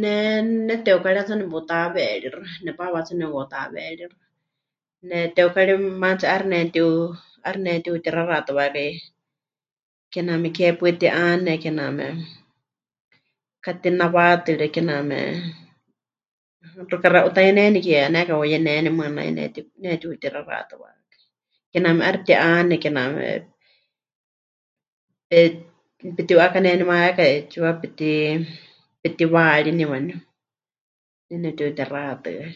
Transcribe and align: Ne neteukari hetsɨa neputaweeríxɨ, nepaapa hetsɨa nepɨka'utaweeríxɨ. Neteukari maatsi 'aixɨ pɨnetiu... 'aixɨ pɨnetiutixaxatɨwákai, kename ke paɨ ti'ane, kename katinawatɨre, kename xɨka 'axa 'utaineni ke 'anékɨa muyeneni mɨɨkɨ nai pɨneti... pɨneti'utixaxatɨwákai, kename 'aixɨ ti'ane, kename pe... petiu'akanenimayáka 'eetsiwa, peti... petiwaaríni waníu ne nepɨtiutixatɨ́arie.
Ne 0.00 0.14
neteukari 0.66 1.18
hetsɨa 1.18 1.36
neputaweeríxɨ, 1.40 2.40
nepaapa 2.64 2.98
hetsɨa 3.00 3.18
nepɨka'utaweeríxɨ. 3.20 4.16
Neteukari 5.08 5.74
maatsi 6.02 6.24
'aixɨ 6.26 6.46
pɨnetiu... 6.48 6.86
'aixɨ 7.44 7.56
pɨnetiutixaxatɨwákai, 7.60 8.90
kename 10.12 10.48
ke 10.56 10.66
paɨ 10.78 10.88
ti'ane, 11.00 11.52
kename 11.64 12.08
katinawatɨre, 13.64 14.66
kename 14.74 15.18
xɨka 16.88 17.06
'axa 17.08 17.24
'utaineni 17.26 17.78
ke 17.84 17.92
'anékɨa 18.04 18.38
muyeneni 18.40 18.88
mɨɨkɨ 18.96 19.16
nai 19.16 19.28
pɨneti... 19.36 19.60
pɨneti'utixaxatɨwákai, 19.72 21.16
kename 21.72 22.02
'aixɨ 22.06 22.20
ti'ane, 22.26 22.74
kename 22.84 23.24
pe... 25.28 25.38
petiu'akanenimayáka 26.16 27.22
'eetsiwa, 27.30 27.70
peti... 27.80 28.10
petiwaaríni 29.08 29.84
waníu 29.92 30.18
ne 31.28 31.34
nepɨtiutixatɨ́arie. 31.42 32.46